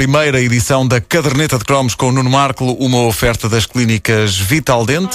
primeira 0.00 0.40
edição 0.40 0.88
da 0.88 0.98
Caderneta 0.98 1.58
de 1.58 1.64
Cromos 1.66 1.94
com 1.94 2.08
o 2.08 2.12
Nuno 2.12 2.30
Marco, 2.30 2.64
uma 2.64 3.02
oferta 3.02 3.50
das 3.50 3.66
clínicas 3.66 4.34
Vital 4.34 4.86
Dente. 4.86 5.14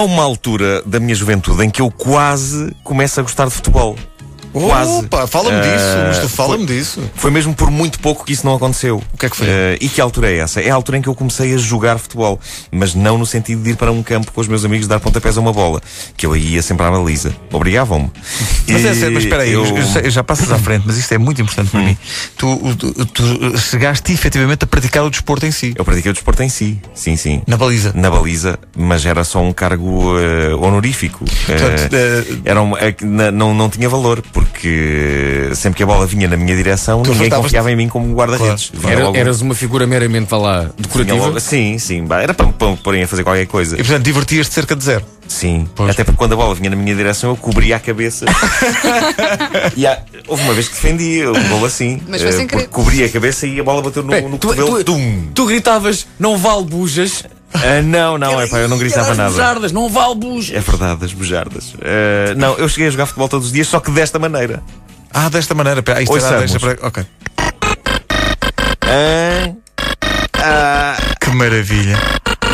Há 0.00 0.02
uma 0.02 0.22
altura 0.22 0.82
da 0.86 0.98
minha 0.98 1.14
juventude 1.14 1.62
em 1.62 1.68
que 1.68 1.82
eu 1.82 1.90
quase 1.90 2.74
começo 2.82 3.20
a 3.20 3.22
gostar 3.22 3.44
de 3.44 3.50
futebol. 3.50 3.96
Quase. 4.52 4.90
Opa, 5.04 5.26
fala-me 5.26 5.56
Ah, 5.58 6.10
disso, 6.12 6.28
fala-me 6.28 6.66
disso. 6.66 7.00
Foi 7.14 7.30
mesmo 7.30 7.54
por 7.54 7.70
muito 7.70 7.98
pouco 8.00 8.24
que 8.24 8.32
isso 8.32 8.44
não 8.44 8.54
aconteceu. 8.54 9.02
O 9.12 9.16
que 9.16 9.26
é 9.26 9.30
que 9.30 9.36
foi? 9.36 9.46
Ah, 9.48 9.76
e 9.80 9.88
que 9.88 10.00
altura 10.00 10.30
é 10.30 10.38
essa? 10.38 10.60
É 10.60 10.70
a 10.70 10.74
altura 10.74 10.98
em 10.98 11.02
que 11.02 11.08
eu 11.08 11.14
comecei 11.14 11.54
a 11.54 11.56
jogar 11.56 11.98
futebol, 11.98 12.40
mas 12.72 12.94
não 12.94 13.16
no 13.18 13.26
sentido 13.26 13.62
de 13.62 13.70
ir 13.70 13.76
para 13.76 13.92
um 13.92 14.02
campo 14.02 14.32
com 14.32 14.40
os 14.40 14.48
meus 14.48 14.64
amigos 14.64 14.86
dar 14.86 14.98
pontapés 15.00 15.36
a 15.36 15.40
uma 15.40 15.52
bola, 15.52 15.80
que 16.16 16.26
eu 16.26 16.32
aí 16.32 16.54
ia 16.54 16.62
sempre 16.62 16.84
à 16.86 16.90
baliza. 16.90 17.34
Obrigavam-me. 17.52 18.10
Mas, 18.68 18.84
é 19.02 19.10
mas 19.10 19.24
espera 19.24 19.42
aí, 19.42 19.52
eu- 19.52 19.64
eu... 19.64 20.10
já 20.10 20.22
passas 20.24 20.50
à 20.50 20.58
frente, 20.58 20.84
mas 20.86 20.96
isto 20.96 21.12
é 21.12 21.18
muito 21.18 21.40
importante 21.40 21.70
para 21.70 21.80
mim. 21.80 21.96
Tu, 22.36 22.76
tu, 22.76 23.04
tu 23.06 23.58
chegaste 23.58 24.12
efetivamente 24.12 24.64
a 24.64 24.66
praticar 24.66 25.04
o 25.04 25.10
desporto 25.10 25.46
em 25.46 25.50
si, 25.52 25.72
Eu 25.76 25.84
pratiquei 25.84 26.10
o 26.10 26.14
desporto 26.14 26.42
em 26.42 26.48
si, 26.48 26.78
sim, 26.94 27.16
sim. 27.16 27.42
na 27.46 27.56
baliza. 27.56 27.92
Na 27.94 28.10
baliza, 28.10 28.58
mas 28.76 29.04
era 29.06 29.22
só 29.24 29.40
um 29.40 29.52
cargo 29.52 30.18
eh, 30.18 30.54
honorífico. 30.54 31.24
Portanto, 31.46 31.94
era 32.44 32.60
um- 32.62 32.72
não, 33.32 33.54
não 33.54 33.68
tinha 33.70 33.88
valor, 33.88 34.22
porque 34.44 35.50
sempre 35.54 35.76
que 35.78 35.82
a 35.82 35.86
bola 35.86 36.06
vinha 36.06 36.28
na 36.28 36.36
minha 36.36 36.54
direção, 36.56 36.98
ninguém 36.98 37.12
afastavas-te. 37.12 37.42
confiava 37.42 37.72
em 37.72 37.76
mim 37.76 37.88
como 37.88 38.14
guarda-redes. 38.14 38.70
Vinha 38.74 38.92
Era- 38.92 39.04
logo- 39.04 39.16
eras 39.16 39.40
uma 39.40 39.54
figura 39.54 39.86
meramente, 39.86 40.28
vá 40.28 40.36
lá, 40.38 40.70
decorativa. 40.78 41.16
logo- 41.16 41.40
sim, 41.40 41.78
sim, 41.78 42.06
era 42.10 42.34
para 42.34 42.46
me 42.46 42.52
pô- 42.52 42.76
porem 42.76 43.02
a 43.02 43.08
fazer 43.08 43.22
qualquer 43.24 43.46
coisa. 43.46 43.74
E 43.76 43.78
portanto 43.78 44.04
divertias-te 44.04 44.52
cerca 44.54 44.74
de 44.76 44.84
zero. 44.84 45.04
Sim, 45.28 45.68
até 45.88 46.02
porque 46.02 46.18
quando 46.18 46.32
a 46.32 46.36
bola 46.36 46.54
vinha 46.56 46.70
na 46.70 46.76
minha 46.76 46.94
direção 46.94 47.30
eu 47.30 47.36
cobria 47.36 47.76
a 47.76 47.80
cabeça. 47.80 48.26
e 49.76 49.86
há- 49.86 49.98
houve 50.26 50.42
uma 50.42 50.54
vez 50.54 50.68
que 50.68 50.74
defendi 50.74 51.22
um 51.26 51.48
gol 51.48 51.64
assim. 51.64 52.00
Mas 52.08 52.20
foi 52.22 52.30
eh, 52.30 52.32
sem 52.34 52.46
querer. 52.46 52.62
porque 52.64 52.74
cobria 52.74 53.06
a 53.06 53.08
cabeça 53.08 53.46
e 53.46 53.60
a 53.60 53.62
bola 53.62 53.80
bateu 53.82 54.02
no, 54.02 54.10
Bem, 54.10 54.22
no 54.28 54.38
tu, 54.38 54.48
cotovelo. 54.48 54.78
tu- 54.78 54.92
Tum! 54.92 55.28
tu 55.34 55.46
gritavas, 55.46 56.06
não 56.18 56.36
vale 56.36 56.64
bujas. 56.64 57.24
Ah, 57.52 57.82
não, 57.82 58.16
não, 58.16 58.40
é 58.40 58.46
pá, 58.46 58.58
eu 58.58 58.68
não 58.68 58.78
gritava 58.78 59.14
nada. 59.14 59.30
bujardas, 59.30 59.72
não 59.72 59.88
vale 59.88 60.14
bujas. 60.14 60.56
É 60.56 60.60
verdade, 60.60 61.04
as 61.04 61.12
bujardas. 61.12 61.74
Eh, 61.80 62.34
não, 62.36 62.56
eu 62.56 62.68
cheguei 62.68 62.86
a 62.88 62.90
jogar 62.90 63.06
futebol 63.06 63.28
todos 63.28 63.46
os 63.48 63.52
dias, 63.52 63.66
só 63.66 63.80
que 63.80 63.90
desta 63.90 64.18
maneira. 64.18 64.62
Ah, 65.12 65.28
desta 65.28 65.54
maneira. 65.54 65.82
Pera, 65.82 66.00
isto 66.00 66.16
era, 66.16 66.24
Ouçamos. 66.24 66.50
deixa 66.52 66.60
para... 66.76 66.86
Ok. 66.86 67.04
Ah, 68.82 69.52
ah, 70.38 70.96
Que 71.20 71.30
maravilha. 71.30 71.98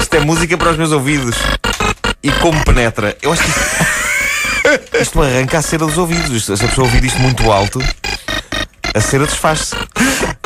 isto 0.01 0.15
é 0.15 0.21
música 0.21 0.57
para 0.57 0.71
os 0.71 0.77
meus 0.77 0.93
ouvidos. 0.93 1.37
E 2.23 2.31
como 2.33 2.63
penetra? 2.65 3.17
Eu 3.23 3.33
acho 3.33 3.43
que 3.43 3.49
isto, 3.51 4.97
isto 5.01 5.19
me 5.19 5.27
arranca 5.27 5.59
a 5.59 5.63
cera 5.63 5.85
dos 5.87 5.99
ouvidos. 5.99 6.31
Isto- 6.31 6.57
se 6.57 6.65
a 6.65 6.69
pessoa 6.69 6.87
ouvir 6.87 7.05
isto 7.05 7.19
muito 7.21 7.51
alto, 7.53 7.81
a 8.95 9.01
cera 9.01 9.27
desfaz-se. 9.27 9.77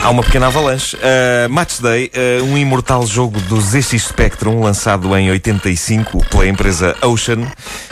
Há 0.03 0.09
uma 0.09 0.23
pequena 0.23 0.47
avalanche. 0.47 0.97
Uh, 0.97 1.51
Match 1.51 1.79
Day, 1.79 2.11
uh, 2.41 2.45
um 2.45 2.57
imortal 2.57 3.07
jogo 3.07 3.39
do 3.43 3.61
ZX 3.61 4.03
Spectrum, 4.09 4.63
lançado 4.63 5.15
em 5.15 5.31
85 5.31 6.25
pela 6.31 6.49
empresa 6.49 6.97
Ocean, 7.03 7.47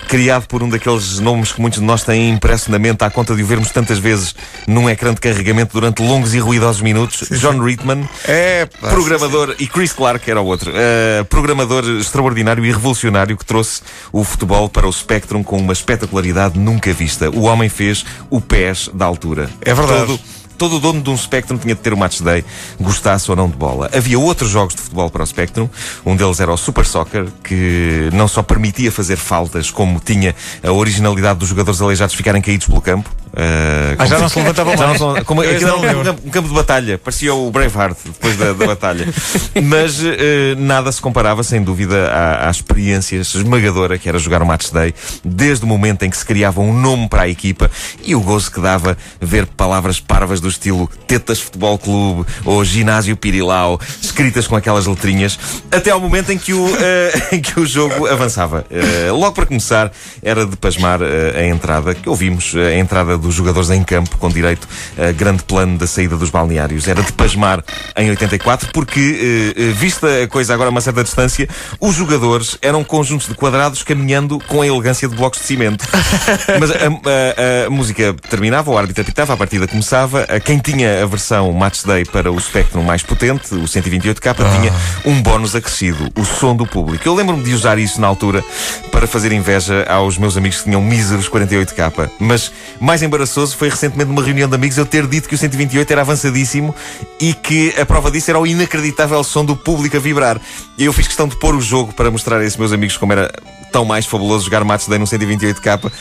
criado 0.09 0.47
por 0.47 0.63
um 0.63 0.71
daqueles 0.71 1.19
nomes 1.19 1.53
que 1.53 1.61
muitos 1.61 1.81
de 1.81 1.85
nós 1.85 2.03
têm 2.03 2.31
impresso 2.31 2.71
na 2.71 2.79
mente 2.79 3.05
à 3.05 3.11
conta 3.11 3.37
de 3.37 3.43
o 3.43 3.47
vermos 3.47 3.71
tantas 3.71 3.99
vezes 3.99 4.35
num 4.67 4.89
ecrã 4.89 5.13
de 5.13 5.21
carregamento 5.21 5.75
durante 5.75 6.03
longos 6.03 6.33
e 6.33 6.39
ruidosos 6.39 6.81
minutos. 6.81 7.29
John 7.31 7.63
Ritman, 7.63 8.09
É, 8.25 8.65
pá, 8.65 8.89
programador, 8.89 9.55
e 9.59 9.67
Chris 9.67 9.93
Clark 9.93 10.29
era 10.31 10.41
o 10.41 10.47
outro, 10.47 10.71
uh, 10.71 11.25
programador 11.27 11.85
extraordinário 12.01 12.65
e 12.65 12.73
revolucionário 12.73 13.37
que 13.37 13.45
trouxe 13.45 13.83
o 14.11 14.25
futebol 14.25 14.71
para 14.71 14.89
o 14.89 14.93
Spectrum 14.93 15.43
com 15.43 15.59
uma 15.59 15.75
espetacularidade 15.75 16.59
nunca 16.59 16.91
vista. 16.95 17.29
O 17.29 17.43
homem 17.43 17.69
fez 17.69 18.03
o 18.31 18.41
pés 18.41 18.89
da 18.95 19.05
altura. 19.05 19.51
É 19.61 19.75
verdade. 19.75 20.07
Todo, 20.07 20.21
todo 20.59 20.77
o 20.77 20.81
dono 20.81 21.01
de 21.01 21.09
um 21.09 21.17
Spectrum 21.17 21.57
tinha 21.57 21.75
de 21.75 21.81
ter 21.81 21.93
o 21.95 21.97
Match 21.97 22.21
Day, 22.21 22.45
gostasse 22.81 23.31
ou 23.31 23.37
não 23.37 23.49
de 23.49 23.57
bola. 23.57 23.89
Havia 23.95 24.19
outros 24.19 24.51
jogos 24.51 24.75
de 24.75 24.83
futebol 24.83 25.09
para 25.09 25.23
o 25.23 25.27
Spectrum, 25.27 25.71
um 26.05 26.17
deles 26.17 26.41
era 26.41 26.53
o 26.53 26.57
Super 26.57 26.85
Soccer, 26.85 27.29
que 27.45 28.11
não 28.13 28.27
só 28.27 28.43
permitia 28.43 28.91
fazer 28.91 29.17
faltas, 29.17 29.71
como 29.71 30.01
tinha 30.01 30.35
a 30.63 30.73
originalidade 30.73 31.39
dos 31.39 31.49
jogadores 31.49 31.81
aleijados 31.81 32.15
ficarem 32.15 32.43
caídos 32.43 32.67
pelo 32.67 32.81
campo. 32.81 33.09
Uh, 33.33 33.97
Ah, 33.99 34.07
já 34.07 34.19
não 34.19 34.29
se 34.29 34.39
levantavam 34.39 34.73
já 34.77 34.81
não 34.83 34.87
mais. 34.89 34.99
são- 34.99 35.25
como, 35.25 35.41
aquilo 35.43 35.85
era 35.85 36.13
um, 36.13 36.15
um 36.27 36.31
campo 36.31 36.49
de 36.49 36.55
batalha, 36.55 36.99
parecia 36.99 37.35
o 37.35 37.51
Braveheart 37.51 37.97
depois 38.05 38.37
da, 38.37 38.53
da 38.53 38.67
batalha. 38.67 39.07
Mas 39.63 40.01
eh, 40.03 40.55
nada 40.57 40.91
se 40.93 41.01
comparava, 41.01 41.43
sem 41.43 41.63
dúvida, 41.63 42.09
à, 42.09 42.49
à 42.49 42.51
experiência 42.51 43.17
esmagadora 43.17 43.99
que 43.99 44.09
era 44.09 44.19
jogar 44.19 44.43
o 44.43 44.47
Match 44.47 44.71
Day, 44.71 44.95
desde 45.25 45.65
o 45.65 45.69
momento 45.69 46.05
em 46.05 46.11
que 46.11 46.17
se 46.17 46.25
criava 46.25 46.61
um 46.61 46.73
nome 46.73 47.09
para 47.09 47.23
a 47.23 47.29
equipa 47.29 47.71
e 48.05 48.15
o 48.15 48.21
gozo 48.21 48.51
que 48.51 48.61
dava 48.61 48.97
ver 49.21 49.47
palavras 49.47 50.01
parvas 50.01 50.41
do 50.41 50.49
estilo 50.49 50.89
Tetas 51.07 51.41
Futebol 51.41 51.79
Clube 51.79 52.25
ou 52.45 52.65
Ginásio 52.65 53.17
Pirilau, 53.17 53.81
escritas 54.03 54.47
com 54.47 54.57
aquelas 54.57 54.87
letrinhas, 54.87 55.39
até 55.71 55.91
ao 55.91 56.01
momento 56.01 56.31
em 56.31 56.39
que 56.39 56.53
o, 56.53 56.69
eh, 56.81 57.29
em 57.37 57.41
que 57.41 57.59
o 57.61 57.67
jogo 57.67 58.07
avançava. 58.07 58.65
Logo 59.11 59.33
para 59.33 59.47
começar, 59.47 59.91
era 60.23 60.47
de 60.47 60.57
pasmar 60.57 61.01
a 61.03 61.45
entrada, 61.47 61.95
que 61.95 62.09
ouvimos, 62.09 62.55
a 62.57 62.75
entrada 62.75 63.17
dos 63.29 63.35
jogadores 63.35 63.69
em 63.71 63.83
campo, 63.85 64.17
com 64.17 64.29
direito 64.31 64.67
a 64.99 65.13
grande 65.13 65.43
plano 65.43 65.77
da 65.77 65.87
saída 65.87 66.17
dos 66.17 66.31
balneários. 66.31 66.89
Era 66.89 67.03
de 67.03 67.13
pasmar 67.13 67.63
em 67.97 68.09
84, 68.11 68.71
porque, 68.73 69.55
eh, 69.57 69.63
eh, 69.63 69.73
vista 69.73 70.07
a 70.23 70.27
coisa 70.27 70.55
agora 70.55 70.69
a 70.69 70.73
uma 70.73 70.81
certa 70.81 71.05
distância, 71.05 71.47
os 71.79 71.95
jogadores 71.95 72.57
eram 72.63 72.83
conjuntos 72.83 73.29
de 73.29 73.35
quadrados 73.35 73.83
caminhando 73.83 74.39
com 74.47 74.63
a 74.63 74.67
elegância 74.67 75.07
de 75.09 75.15
blocos 75.15 75.41
de 75.41 75.47
cimento. 75.47 75.87
Mas 76.59 76.71
a, 76.71 76.75
a- 76.75 77.67
a 77.67 77.71
música 77.71 78.15
terminava, 78.31 78.71
o 78.71 78.79
árbitro 78.79 79.03
apitava, 79.03 79.35
a 79.35 79.37
partida 79.37 79.67
começava. 79.69 80.23
A 80.23 80.41
Quem 80.41 80.59
tinha 80.59 81.03
a 81.03 81.07
versão 81.07 81.53
Match 81.53 81.85
Day 81.85 82.05
para 82.07 82.33
o 82.33 82.41
Spectrum 82.41 82.83
mais 82.83 83.03
potente, 83.03 83.55
o 83.55 83.65
128K, 83.65 84.35
tinha 84.59 84.73
um 85.05 85.21
bónus 85.21 85.55
acrescido, 85.55 86.11
o 86.17 86.25
som 86.25 86.57
do 86.57 86.67
público. 86.67 87.07
Eu 87.07 87.15
lembro-me 87.15 87.43
de 87.45 87.53
usar 87.53 87.79
isso 87.79 88.01
na 88.01 88.07
altura 88.07 88.43
para 88.91 89.07
fazer 89.07 89.33
inveja 89.33 89.85
aos 89.89 90.17
meus 90.17 90.37
amigos 90.37 90.59
que 90.59 90.65
tinham 90.65 90.81
míseros 90.81 91.29
48K. 91.29 92.11
Mas 92.19 92.51
mais 92.81 93.03
embaraçoso 93.09 93.57
foi 93.57 93.69
recentemente 93.69 94.09
numa 94.09 94.23
reunião 94.23 94.49
de 94.49 94.55
amigos 94.55 94.79
eu 94.79 94.87
ter 94.87 95.07
dito 95.07 95.29
que 95.29 95.35
o 95.35 95.39
128 95.39 95.91
era 95.91 96.03
avançadíssimo 96.03 96.75
e 97.21 97.35
que 97.35 97.75
a 97.79 97.85
prova 97.85 98.11
disso 98.11 98.31
era 98.31 98.39
o 98.39 98.47
inacreditável 98.47 99.23
som 99.25 99.45
do 99.45 99.57
público 99.57 99.97
a 99.97 100.01
vibrar. 100.01 100.41
E 100.77 100.85
eu 100.85 100.93
fiz 100.93 101.07
questão 101.07 101.27
de 101.27 101.37
pôr 101.39 101.55
o 101.55 101.61
jogo 101.61 101.93
para 101.93 102.11
mostrar 102.11 102.39
a 102.39 102.45
esses 102.45 102.57
meus 102.57 102.73
amigos 102.73 102.97
como 102.97 103.13
era 103.13 103.33
tão 103.73 103.85
mais 103.85 104.07
fabuloso 104.07 104.45
jogar 104.45 104.63
Match 104.65 104.87
Day 104.87 104.99
num 104.99 105.05
128K. 105.05 105.93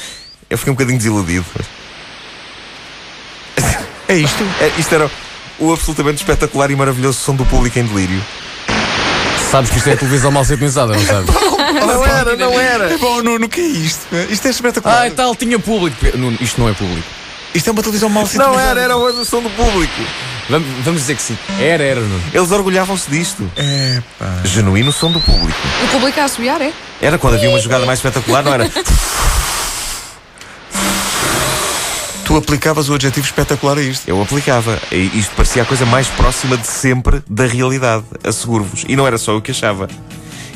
Eu 0.49 0.57
fiquei 0.57 0.71
um 0.71 0.75
bocadinho 0.75 0.97
desiludido. 0.97 1.45
É 4.07 4.15
isto? 4.15 4.43
É, 4.61 4.71
isto 4.79 4.95
era 4.95 5.11
o 5.59 5.73
absolutamente 5.73 6.17
espetacular 6.17 6.71
e 6.71 6.75
maravilhoso 6.75 7.19
som 7.19 7.35
do 7.35 7.45
público 7.45 7.77
em 7.77 7.85
delírio. 7.85 8.23
Sabes 9.51 9.69
que 9.71 9.77
isto 9.77 9.89
é 9.89 9.95
televisão 9.95 10.31
mal 10.31 10.43
ser 10.43 10.57
pensada, 10.57 10.93
não 10.93 11.05
sabes? 11.05 11.29
Não 11.87 12.05
era, 12.05 12.35
não 12.35 12.59
era. 12.59 12.93
É 12.93 12.97
bom, 12.97 13.21
Nuno, 13.21 13.45
o 13.45 13.49
que 13.49 13.59
é 13.59 13.63
isto? 13.67 14.01
Isto 14.29 14.47
é 14.47 14.51
espetacular. 14.51 15.01
Ai, 15.01 15.11
tal, 15.11 15.35
tinha 15.35 15.59
público. 15.59 15.97
Nuno, 16.17 16.37
isto 16.41 16.59
não 16.59 16.69
é 16.69 16.73
público. 16.73 17.07
Isto 17.53 17.69
é 17.69 17.71
uma 17.71 17.81
televisão 17.81 18.09
mal 18.09 18.23
Não 18.23 18.29
sintonizada. 18.29 18.69
era, 18.69 18.81
era 18.81 18.97
o 18.97 19.25
som 19.25 19.41
do 19.41 19.49
público. 19.49 19.93
Vamos, 20.49 20.67
vamos 20.83 21.01
dizer 21.01 21.15
que 21.15 21.21
sim. 21.21 21.37
Era, 21.59 21.83
era, 21.83 21.99
Nuno. 21.99 22.21
Eles 22.33 22.51
orgulhavam-se 22.51 23.09
disto. 23.09 23.49
É, 23.55 24.01
pá. 24.17 24.25
Genuíno 24.45 24.91
som 24.91 25.11
do 25.11 25.19
público. 25.19 25.59
O 25.83 25.87
público 25.89 26.19
a 26.19 26.23
assobiar, 26.23 26.61
é? 26.61 26.71
Era 27.01 27.17
quando 27.17 27.35
havia 27.35 27.49
uma 27.49 27.59
jogada 27.59 27.85
mais 27.85 27.99
espetacular, 27.99 28.43
não 28.43 28.53
era? 28.53 28.69
Tu 32.27 32.35
aplicavas 32.35 32.89
o 32.89 32.93
adjetivo 32.93 33.25
espetacular 33.25 33.77
a 33.77 33.81
isto. 33.81 34.05
Eu 34.05 34.21
aplicava. 34.21 34.77
E 34.91 35.17
isto 35.17 35.33
parecia 35.33 35.61
a 35.63 35.65
coisa 35.65 35.85
mais 35.85 36.07
próxima 36.09 36.57
de 36.57 36.67
sempre 36.67 37.23
da 37.29 37.45
realidade. 37.45 38.03
Asseguro-vos. 38.21 38.83
E 38.85 38.97
não 38.97 39.07
era 39.07 39.17
só 39.17 39.31
eu 39.31 39.41
que 39.41 39.51
achava. 39.51 39.87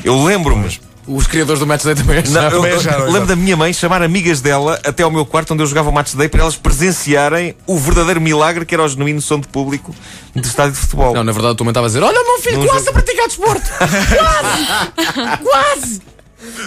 Eu 0.04 0.22
lembro-me. 0.22 0.78
Os 1.06 1.26
criadores 1.26 1.58
do 1.60 1.66
Match 1.66 1.82
Day 1.82 1.94
também 1.94 2.22
Não, 2.28 2.40
achavam. 2.40 2.66
eu, 2.66 2.78
acharam, 2.78 3.10
lembro 3.10 3.26
da 3.26 3.34
minha 3.34 3.56
mãe 3.56 3.72
chamar 3.72 4.02
amigas 4.02 4.40
dela 4.40 4.78
até 4.84 5.02
ao 5.02 5.10
meu 5.10 5.24
quarto 5.26 5.52
onde 5.52 5.62
eu 5.62 5.66
jogava 5.66 5.88
o 5.88 5.92
Match 5.92 6.12
Day 6.14 6.28
para 6.28 6.42
elas 6.42 6.54
presenciarem 6.54 7.56
o 7.66 7.76
verdadeiro 7.76 8.20
milagre 8.20 8.64
que 8.64 8.72
era 8.72 8.84
o 8.84 8.88
genuíno 8.88 9.20
som 9.20 9.40
de 9.40 9.48
público 9.48 9.92
de 10.36 10.46
estádio 10.46 10.72
de 10.74 10.78
futebol. 10.78 11.12
Não, 11.12 11.24
na 11.24 11.32
verdade, 11.32 11.54
a 11.54 11.56
tua 11.56 11.64
mãe 11.64 11.70
estava 11.72 11.86
a 11.86 11.88
dizer: 11.88 12.02
Olha, 12.04 12.20
o 12.20 12.24
meu 12.24 12.38
filho 12.40 12.58
Não 12.58 12.66
quase 12.66 12.84
jogo. 12.84 12.98
a 12.98 13.02
praticar 13.02 13.26
desporto! 13.26 13.66
quase! 14.16 15.42
quase! 15.42 16.02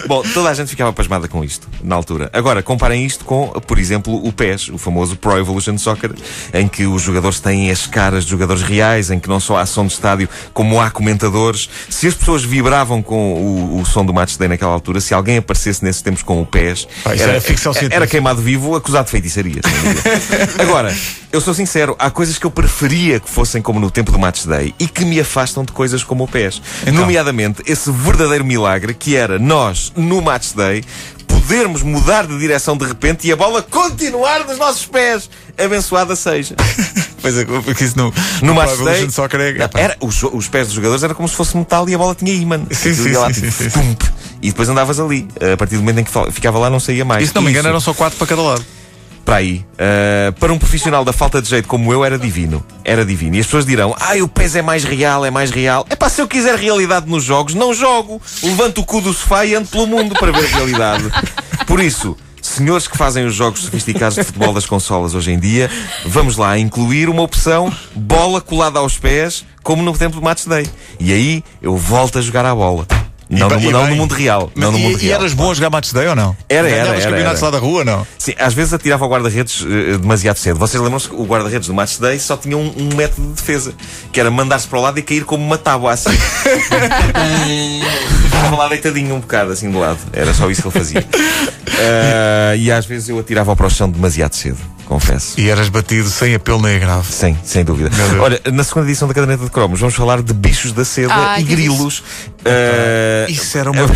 Bom, 0.06 0.22
toda 0.34 0.50
a 0.50 0.54
gente 0.54 0.68
ficava 0.68 0.92
pasmada 0.92 1.28
com 1.28 1.44
isto, 1.44 1.68
na 1.82 1.94
altura. 1.94 2.30
Agora, 2.32 2.62
comparem 2.62 3.04
isto 3.04 3.24
com, 3.24 3.48
por 3.66 3.78
exemplo, 3.78 4.14
o 4.14 4.32
PES, 4.32 4.68
o 4.68 4.78
famoso 4.78 5.16
Pro 5.16 5.38
Evolution 5.38 5.76
Soccer, 5.78 6.12
em 6.52 6.68
que 6.68 6.86
os 6.86 7.02
jogadores 7.02 7.40
têm 7.40 7.70
as 7.70 7.86
caras 7.86 8.24
de 8.24 8.30
jogadores 8.30 8.62
reais, 8.62 9.10
em 9.10 9.18
que 9.18 9.28
não 9.28 9.40
só 9.40 9.58
há 9.58 9.66
som 9.66 9.86
de 9.86 9.92
estádio, 9.92 10.28
como 10.52 10.80
há 10.80 10.90
comentadores. 10.90 11.68
Se 11.88 12.06
as 12.06 12.14
pessoas 12.14 12.44
vibravam 12.44 13.02
com 13.02 13.34
o, 13.34 13.80
o 13.80 13.86
som 13.86 14.04
do 14.04 14.12
match 14.12 14.36
day 14.36 14.48
naquela 14.48 14.72
altura, 14.72 15.00
se 15.00 15.12
alguém 15.14 15.38
aparecesse 15.38 15.84
nesses 15.84 16.02
tempos 16.02 16.22
com 16.22 16.40
o 16.40 16.46
PES, 16.46 16.86
Pá, 17.02 17.14
era 17.14 17.40
ficção 17.40 17.72
era, 17.72 17.80
científica. 17.80 18.06
queimado 18.06 18.40
vivo, 18.40 18.76
acusado 18.76 19.04
de 19.06 19.10
feitiçaria. 19.10 19.60
dúvida. 19.62 20.02
Agora, 20.62 20.94
eu 21.32 21.40
sou 21.40 21.52
sincero, 21.52 21.94
há 21.98 22.10
coisas 22.10 22.38
que 22.38 22.46
eu 22.46 22.50
preferia 22.50 23.20
que 23.20 23.28
fossem 23.28 23.60
como 23.60 23.78
no 23.80 23.90
tempo 23.90 24.12
do 24.12 24.18
Match 24.18 24.44
Day 24.46 24.74
e 24.78 24.86
que 24.86 25.04
me 25.04 25.20
afastam 25.20 25.64
de 25.64 25.72
coisas 25.72 26.02
como 26.02 26.24
o 26.24 26.28
PES. 26.28 26.62
Então. 26.82 26.94
Nomeadamente, 26.94 27.62
esse 27.66 27.90
verdadeiro 27.90 28.44
milagre 28.44 28.94
que 28.94 29.16
era 29.16 29.38
nós, 29.38 29.65
no 29.96 30.20
Match 30.20 30.52
Day, 30.54 30.84
podermos 31.26 31.82
mudar 31.82 32.26
de 32.26 32.38
direção 32.38 32.76
de 32.76 32.84
repente 32.84 33.26
e 33.26 33.32
a 33.32 33.36
bola 33.36 33.62
continuar 33.62 34.44
nos 34.44 34.58
nossos 34.58 34.86
pés. 34.86 35.30
Abençoada 35.58 36.16
seja. 36.16 36.54
Pois 37.18 37.36
é, 37.38 37.44
porque 37.44 37.82
isso 37.82 37.96
no, 37.98 38.14
No 38.40 38.54
Match 38.54 38.78
Day, 38.78 39.08
pá, 39.68 39.80
era, 39.80 39.96
os, 40.00 40.22
os 40.22 40.46
pés 40.46 40.68
dos 40.68 40.76
jogadores 40.76 41.02
eram 41.02 41.12
como 41.12 41.28
se 41.28 41.34
fosse 41.34 41.56
metal 41.56 41.88
e 41.88 41.94
a 41.94 41.98
bola 41.98 42.14
tinha 42.14 42.32
imã. 42.32 42.64
Sim, 42.70 42.94
sim, 42.94 43.10
lá, 43.12 43.32
sim, 43.34 43.40
tipo, 43.40 43.52
sim, 43.52 43.68
sim. 43.68 43.96
E 44.40 44.50
depois 44.50 44.68
andavas 44.68 45.00
ali. 45.00 45.26
A 45.52 45.56
partir 45.56 45.74
do 45.74 45.80
momento 45.80 45.98
em 45.98 46.04
que 46.04 46.32
ficava 46.32 46.56
lá, 46.56 46.70
não 46.70 46.78
saía 46.78 47.04
mais. 47.04 47.24
E 47.24 47.26
se 47.26 47.34
não 47.34 47.42
me 47.42 47.50
engano, 47.50 47.68
eram 47.68 47.80
só 47.80 47.92
quatro 47.92 48.16
para 48.16 48.28
cada 48.28 48.42
lado. 48.42 48.64
Para 49.26 49.36
aí. 49.36 49.66
Uh, 49.74 50.32
para 50.38 50.52
um 50.52 50.58
profissional 50.58 51.04
da 51.04 51.12
falta 51.12 51.42
de 51.42 51.48
jeito 51.50 51.66
como 51.66 51.92
eu, 51.92 52.04
era 52.04 52.16
divino. 52.16 52.64
Era 52.84 53.04
divino. 53.04 53.34
E 53.36 53.40
as 53.40 53.46
pessoas 53.46 53.66
dirão: 53.66 53.94
ai, 54.00 54.22
o 54.22 54.28
PES 54.28 54.54
é 54.54 54.62
mais 54.62 54.84
real, 54.84 55.24
é 55.26 55.30
mais 55.30 55.50
real. 55.50 55.84
É 55.90 55.96
pá, 55.96 56.08
se 56.08 56.22
eu 56.22 56.28
quiser 56.28 56.56
realidade 56.56 57.10
nos 57.10 57.24
jogos, 57.24 57.52
não 57.52 57.74
jogo. 57.74 58.22
Levanto 58.42 58.80
o 58.80 58.84
cu 58.84 59.00
do 59.00 59.12
sofá 59.12 59.44
e 59.44 59.54
ando 59.54 59.68
pelo 59.68 59.86
mundo 59.86 60.14
para 60.14 60.30
ver 60.30 60.46
a 60.46 60.56
realidade. 60.56 61.04
Por 61.66 61.80
isso. 61.80 62.16
Senhores 62.40 62.86
que 62.86 62.96
fazem 62.96 63.26
os 63.26 63.34
jogos 63.34 63.62
sofisticados 63.62 64.14
de 64.14 64.22
futebol 64.22 64.54
das 64.54 64.64
consolas 64.64 65.16
hoje 65.16 65.32
em 65.32 65.38
dia, 65.38 65.68
vamos 66.06 66.36
lá 66.36 66.56
incluir 66.56 67.08
uma 67.08 67.20
opção 67.20 67.74
bola 67.92 68.40
colada 68.40 68.78
aos 68.78 68.96
pés, 68.96 69.44
como 69.64 69.82
no 69.82 69.92
tempo 69.98 70.14
do 70.14 70.22
Match 70.22 70.46
Day. 70.46 70.64
E 71.00 71.12
aí 71.12 71.44
eu 71.60 71.76
volto 71.76 72.20
a 72.20 72.22
jogar 72.22 72.46
à 72.46 72.54
bola. 72.54 72.86
Não, 73.28 73.48
ba- 73.48 73.56
no, 73.56 73.62
e 73.68 73.72
não 73.72 73.86
no 73.88 73.96
mundo 73.96 74.14
real. 74.14 74.50
Mas 74.54 74.64
não 74.64 74.72
no 74.72 74.78
e, 74.78 74.82
mundo 74.82 74.98
e 75.00 75.06
real. 75.06 75.20
eras 75.20 75.34
bom 75.34 75.50
a 75.50 75.54
jogar 75.54 75.70
Match 75.70 75.92
Day 75.92 76.06
ou 76.06 76.14
não? 76.14 76.36
Era, 76.48 76.68
era, 76.68 76.82
Ganhavas 76.84 77.04
campeonatos 77.04 77.42
era. 77.42 77.44
lá 77.46 77.50
da 77.50 77.58
rua 77.58 77.84
não? 77.84 78.06
Sim, 78.18 78.34
às 78.38 78.54
vezes 78.54 78.72
atirava 78.72 79.04
ao 79.04 79.10
guarda-redes 79.10 79.64
eh, 79.68 79.98
demasiado 79.98 80.36
cedo. 80.38 80.58
Vocês 80.58 80.80
lembram-se 80.82 81.08
que 81.08 81.14
o 81.16 81.24
guarda-redes 81.24 81.66
do 81.68 81.74
Match 81.74 81.98
Day 81.98 82.18
só 82.20 82.36
tinha 82.36 82.56
um, 82.56 82.72
um 82.76 82.94
método 82.96 83.26
de 83.28 83.34
defesa, 83.34 83.74
que 84.12 84.20
era 84.20 84.30
mandar-se 84.30 84.68
para 84.68 84.78
o 84.78 84.82
lado 84.82 84.98
e 84.98 85.02
cair 85.02 85.24
como 85.24 85.44
uma 85.44 85.58
tábua 85.58 85.92
assim. 85.92 86.10
Ficava 88.30 88.56
lá 88.56 88.68
deitadinho 88.68 89.14
um 89.14 89.20
bocado 89.20 89.52
assim 89.52 89.70
de 89.70 89.76
lado. 89.76 89.98
Era 90.12 90.32
só 90.34 90.50
isso 90.50 90.62
que 90.62 90.68
ele 90.68 90.78
fazia. 90.78 91.06
Ah, 91.80 92.54
e 92.58 92.70
às 92.70 92.86
vezes 92.86 93.08
eu 93.08 93.18
atirava 93.18 93.54
para 93.56 93.66
o 93.66 93.70
chão 93.70 93.90
demasiado 93.90 94.34
cedo, 94.34 94.58
confesso. 94.86 95.38
E 95.38 95.48
eras 95.48 95.68
batido 95.68 96.08
sem 96.08 96.34
apelo 96.34 96.62
nem 96.62 96.76
agravo. 96.76 97.10
Sim, 97.10 97.36
sem 97.44 97.64
dúvida. 97.64 97.90
Meu 97.94 98.08
Deus. 98.08 98.22
Olha, 98.22 98.40
na 98.52 98.64
segunda 98.64 98.86
edição 98.86 99.06
da 99.06 99.14
caderneta 99.14 99.44
de 99.44 99.50
cromos 99.50 99.80
vamos 99.80 99.94
falar 99.94 100.22
de 100.22 100.32
bichos 100.32 100.72
da 100.72 100.84
seda 100.84 101.12
Ai, 101.14 101.40
e 101.40 101.44
grilos. 101.44 102.02
Ah, 102.44 103.30
Isso 103.30 103.58
era 103.58 103.70
uma. 103.70 103.86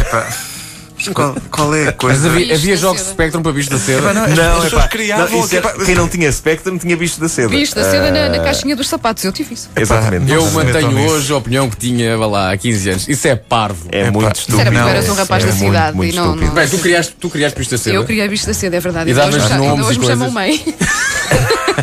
Qual, 1.09 1.35
qual 1.51 1.75
é 1.75 1.83
a 1.83 1.85
Mas 1.87 1.95
coisa? 1.97 2.29
havia, 2.29 2.41
Bicho 2.47 2.55
havia 2.55 2.75
da 2.75 2.81
jogos 2.81 3.03
de. 3.03 3.09
Spectrum 3.11 3.43
para 3.43 3.53
bicho 3.53 3.71
da 3.71 3.79
seda. 3.79 4.13
não, 4.13 4.25
as 4.25 4.31
Não, 4.31 4.55
pessoas 4.61 4.73
epá, 4.73 4.89
criavam 4.89 5.29
não, 5.31 5.45
isso 5.45 5.57
é- 5.57 5.85
quem 5.85 5.95
não 5.95 6.09
tinha 6.09 6.31
Spectrum 6.33 6.79
tinha 6.79 6.97
bicho 6.97 7.21
da 7.21 7.29
seda. 7.29 7.49
Bicho 7.49 7.75
da 7.75 7.85
seda 7.91 8.11
na, 8.11 8.29
na 8.29 8.37
Ah, 8.37 8.45
caixinha 8.45 8.77
dos 8.77 8.89
sapatos, 8.89 9.25
eu 9.25 9.33
tive 9.33 9.55
isso. 9.55 9.69
Exatamente. 9.77 10.31
Eu 10.33 10.49
mantenho 10.51 11.07
hoje 11.09 11.33
a 11.33 11.37
opinião 11.37 11.69
que 11.71 11.77
tinha 11.77 12.17
vá 12.17 12.27
lá 12.27 12.53
há 12.53 12.57
15 12.57 12.91
anos. 12.91 13.09
Isso 13.09 13.27
é 13.29 13.37
parvo. 13.37 13.87
É 13.91 14.03
Epá, 14.03 14.11
muito 14.13 14.33
isso 14.33 14.41
estúpido. 14.41 14.61
Era 14.61 14.71
porque 14.71 14.83
Não, 14.83 14.89
eras 14.89 15.05
um 15.05 15.09
isso 15.13 15.21
rapaz 15.21 15.43
é 15.43 15.47
da 15.47 15.53
muito, 15.55 15.67
cidade 15.67 15.97
muito 15.97 16.13
e 16.13 16.17
não. 16.17 16.37
não- 16.37 16.51
Bem, 16.51 16.69
tu 16.69 16.79
criaste, 16.79 17.15
tu 17.21 17.31
criaste 17.31 17.59
bicho 17.59 17.71
da 17.71 17.79
seda. 17.79 17.97
Eu 17.97 18.05
criei 18.05 18.29
bicho 18.29 18.47
da 18.47 18.55
seda, 18.55 18.77
é 18.77 18.81
verdade. 18.81 19.11
E 19.11 19.15
davas 19.15 19.35
hoje, 19.35 19.45
ainda 19.45 19.59
nomes 19.59 19.87
hoje 19.87 19.99
e 19.99 20.01
me 20.01 20.07
chamam 20.07 20.31
mãe. 20.31 20.65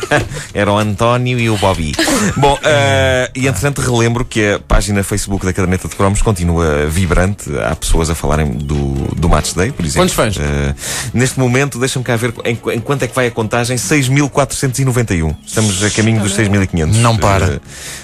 Era 0.54 0.72
o 0.72 0.78
António 0.78 1.40
e 1.40 1.50
o 1.50 1.58
Bobby. 1.58 1.94
Bom, 2.36 2.58
eh, 2.64 3.32
e 3.36 3.48
entretanto 3.48 3.82
relembro 3.82 4.26
que 4.26 4.54
a 4.54 4.60
página 4.60 5.04
Facebook 5.04 5.46
da 5.46 5.54
Caderneta 5.54 5.88
de 5.88 5.96
Cromos 5.96 6.22
continua 6.22 6.86
vibrante. 6.88 7.50
Há 7.60 7.76
pessoas 7.76 8.10
a 8.10 8.16
falarem 8.16 8.50
do, 8.52 8.94
do 9.16 9.30
Match 9.30 9.54
Day, 9.54 9.72
por 9.72 9.86
exemplo. 9.86 10.02
Quantos 10.02 10.16
fãs? 10.16 10.38
Eh, 10.38 10.76
neste 11.14 11.40
momento, 11.40 11.80
deixa-me 11.80 12.04
cá 12.04 12.16
ver 12.16 12.34
em, 12.46 12.58
em 12.74 12.80
quanto 12.80 13.04
é 13.04 13.08
que 13.08 13.16
vai 13.16 13.28
a 13.28 13.32
contagem. 13.32 13.78
6.491. 13.78 15.36
Estamos 15.46 15.84
a 15.84 15.90
caminho 15.90 16.22
dos 16.22 16.36
6.500. 16.36 16.94
Não 16.96 17.18
para. 17.18 17.46
Eh, 17.46 17.60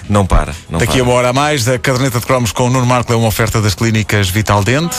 não 0.08 0.26
para. 0.26 0.54
Não 0.68 0.78
Daqui 0.78 0.92
para. 0.92 1.00
a 1.00 1.04
uma 1.04 1.12
hora 1.12 1.28
a 1.30 1.32
mais, 1.32 1.68
a 1.68 1.78
caderneta 1.78 2.20
de 2.20 2.26
cromos 2.26 2.52
com 2.52 2.64
o 2.64 2.70
Nuno 2.70 2.86
Marco 2.86 3.12
é 3.12 3.16
uma 3.16 3.28
oferta 3.28 3.60
das 3.60 3.74
clínicas 3.74 4.28
Vital 4.28 4.62
Dente. 4.62 4.96